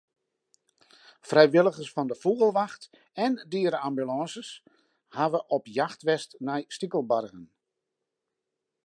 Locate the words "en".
3.25-3.31